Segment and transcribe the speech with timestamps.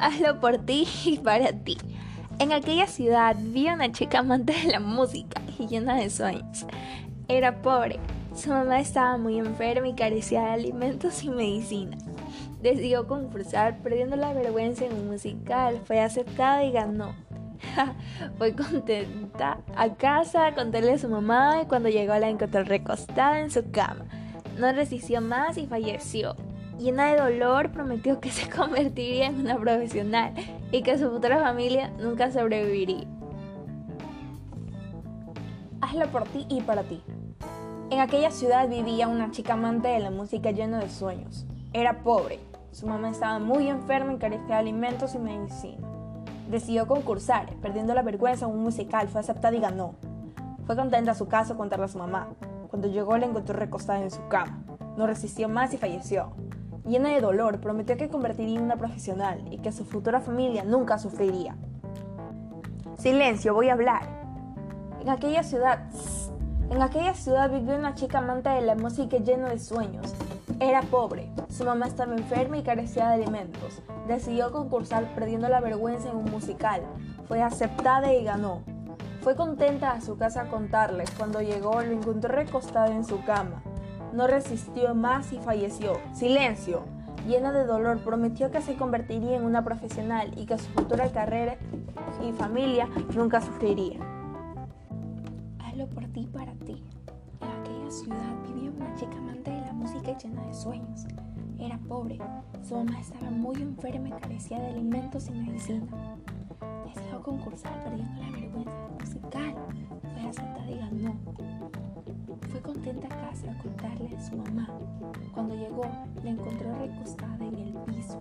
[0.00, 1.76] Hazlo por ti y para ti.
[2.38, 6.66] En aquella ciudad vivía una chica amante de la música y llena de sueños.
[7.26, 7.98] Era pobre.
[8.34, 11.98] Su mamá estaba muy enferma y carecía de alimentos y medicina.
[12.62, 15.80] Decidió concursar, perdiendo la vergüenza en un musical.
[15.84, 17.14] Fue aceptada y ganó.
[18.38, 23.50] Fue contenta a casa, contarle a su mamá y cuando llegó la encontró recostada en
[23.50, 24.04] su cama.
[24.58, 26.36] No resistió más y falleció.
[26.78, 30.34] Llena de dolor, prometió que se convertiría en una profesional
[30.70, 33.06] y que su futura familia nunca sobreviviría.
[35.80, 37.02] Hazlo por ti y para ti.
[37.90, 41.46] En aquella ciudad vivía una chica amante de la música llena de sueños.
[41.72, 42.38] Era pobre.
[42.70, 45.88] Su mamá estaba muy enferma y carecía de alimentos y medicina.
[46.48, 49.94] Decidió concursar, perdiendo la vergüenza en un musical, fue aceptada y ganó.
[50.66, 52.28] Fue contenta a su casa contarle a su mamá.
[52.68, 54.62] Cuando llegó la encontró recostada en su cama.
[54.96, 56.32] No resistió más y falleció.
[56.88, 60.96] Llena de dolor, prometió que convertiría en una profesional y que su futura familia nunca
[60.96, 61.54] sufriría.
[62.96, 64.08] Silencio, voy a hablar.
[64.98, 65.80] En aquella ciudad,
[66.70, 70.14] en aquella ciudad vivió una chica amante de la música llena de sueños.
[70.60, 73.82] Era pobre, su mamá estaba enferma y carecía de alimentos.
[74.06, 76.80] Decidió concursar perdiendo la vergüenza en un musical.
[77.26, 78.62] Fue aceptada y ganó.
[79.20, 81.10] Fue contenta a su casa a contarles.
[81.10, 83.62] Cuando llegó, lo encontró recostada en su cama.
[84.12, 85.98] No resistió más y falleció.
[86.12, 86.82] Silencio.
[87.26, 91.56] Llena de dolor, prometió que se convertiría en una profesional y que su futura carrera
[92.26, 93.98] y familia nunca sufriría.
[95.58, 96.82] Hazlo por ti y para ti.
[97.40, 101.06] En aquella ciudad vivía una chica amante de la música y llena de sueños.
[101.58, 102.18] Era pobre,
[102.62, 105.86] su mamá estaba muy enferma y carecía de alimentos y medicina.
[106.86, 109.54] Decidió concursar perdiendo la vergüenza musical.
[110.14, 111.14] Fue aceptada y ganó.
[114.28, 114.68] Su mamá.
[115.32, 115.84] Cuando llegó,
[116.22, 118.20] la encontró recostada en el piso.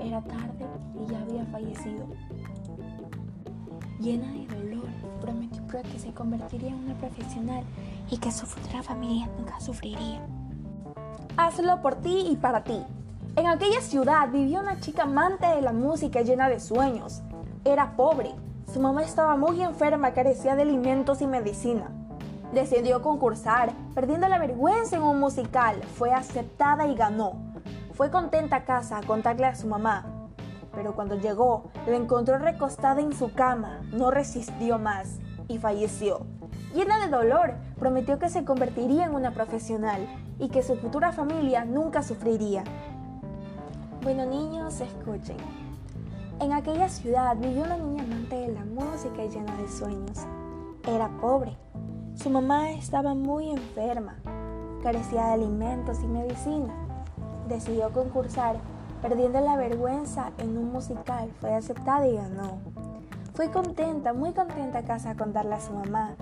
[0.00, 2.06] Era tarde y ya había fallecido.
[4.00, 4.88] Llena de dolor,
[5.20, 7.64] prometió que se convertiría en una profesional
[8.10, 10.20] y que su futura familia nunca sufriría.
[11.36, 12.82] Hazlo por ti y para ti.
[13.36, 17.22] En aquella ciudad vivía una chica amante de la música llena de sueños.
[17.64, 18.34] Era pobre.
[18.72, 21.90] Su mamá estaba muy enferma, carecía de alimentos y medicina.
[22.52, 25.82] Decidió concursar, perdiendo la vergüenza en un musical.
[25.96, 27.34] Fue aceptada y ganó.
[27.92, 30.28] Fue contenta a casa a contarle a su mamá.
[30.74, 33.80] Pero cuando llegó, la encontró recostada en su cama.
[33.92, 35.18] No resistió más
[35.48, 36.26] y falleció.
[36.74, 40.06] Llena de dolor, prometió que se convertiría en una profesional
[40.38, 42.64] y que su futura familia nunca sufriría.
[44.02, 45.38] Bueno niños, escuchen.
[46.38, 50.26] En aquella ciudad vivió una niña amante de la música y llena de sueños.
[50.86, 51.56] Era pobre.
[52.16, 54.16] Su mamá estaba muy enferma.
[54.82, 56.74] Carecía de alimentos y medicina.
[57.46, 58.56] Decidió concursar,
[59.02, 61.30] perdiendo la vergüenza en un musical.
[61.40, 62.58] Fue aceptada y ganó.
[63.34, 66.14] Fue contenta, muy contenta a casa a contarle a su mamá.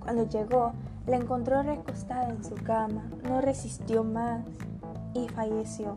[0.00, 0.72] Cuando llegó,
[1.06, 4.44] la encontró recostada en su cama, no resistió más
[5.14, 5.94] y falleció.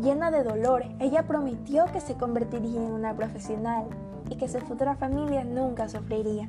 [0.00, 3.86] Llena de dolor, ella prometió que se convertiría en una profesional
[4.30, 6.48] y que su futura familia nunca sufriría.